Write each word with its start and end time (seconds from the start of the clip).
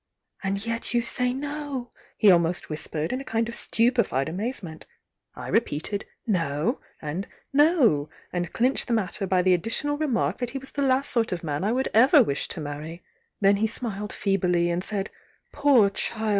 'And 0.43 0.65
yet 0.65 0.95
you 0.95 1.03
say 1.03 1.31
No?' 1.31 1.91
he 2.17 2.31
almost 2.31 2.69
whispered, 2.69 3.13
in 3.13 3.21
a 3.21 3.23
kind 3.23 3.47
of 3.47 3.53
stupefied 3.53 4.27
amazement. 4.29 4.87
I 5.35 5.47
repeated 5.47 6.05
'No'— 6.25 6.79
and 7.03 7.27
'No,' 7.53 8.09
—and 8.33 8.51
clinched 8.51 8.87
the 8.87 8.93
matter 8.93 9.27
by 9.27 9.43
the 9.43 9.53
additional 9.53 9.99
re 9.99 10.07
mark 10.07 10.39
that 10.39 10.49
he 10.49 10.57
was 10.57 10.71
the 10.71 10.81
last 10.81 11.11
sort 11.11 11.31
of 11.31 11.43
man 11.43 11.63
I 11.63 11.71
would 11.71 11.89
ever 11.93 12.23
wish 12.23 12.47
to 12.47 12.59
marry. 12.59 13.03
Then 13.41 13.57
he 13.57 13.67
smiled 13.67 14.11
feebly, 14.11 14.71
and 14.71 14.83
said 14.83 15.11
Poor 15.51 15.91
child! 15.91 16.29